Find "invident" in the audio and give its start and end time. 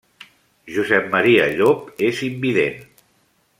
2.31-2.83